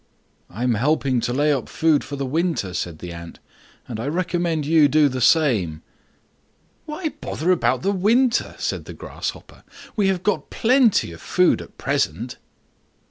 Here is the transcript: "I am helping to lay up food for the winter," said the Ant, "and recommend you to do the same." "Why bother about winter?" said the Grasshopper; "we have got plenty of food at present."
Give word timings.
"I 0.49 0.63
am 0.63 0.73
helping 0.73 1.21
to 1.21 1.31
lay 1.31 1.53
up 1.53 1.69
food 1.69 2.03
for 2.03 2.15
the 2.15 2.25
winter," 2.25 2.73
said 2.73 2.97
the 2.97 3.13
Ant, 3.13 3.37
"and 3.87 3.99
recommend 3.99 4.65
you 4.65 4.85
to 4.85 4.89
do 4.89 5.07
the 5.07 5.21
same." 5.21 5.83
"Why 6.87 7.09
bother 7.09 7.51
about 7.51 7.85
winter?" 7.85 8.55
said 8.57 8.85
the 8.85 8.93
Grasshopper; 8.95 9.63
"we 9.95 10.07
have 10.07 10.23
got 10.23 10.49
plenty 10.49 11.11
of 11.11 11.21
food 11.21 11.61
at 11.61 11.77
present." 11.77 12.37